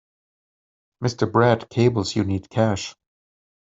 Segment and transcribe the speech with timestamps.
[1.03, 1.31] Mr.
[1.31, 2.95] Brad cables you need cash.